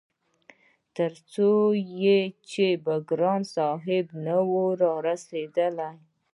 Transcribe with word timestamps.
تر 0.95 1.11
څو 1.31 1.49
چې 2.49 2.65
به 2.83 2.95
ګران 3.09 3.41
صاحب 3.55 4.05
نه 4.25 4.37
وو 4.49 4.63
رارسيدلی- 4.81 5.95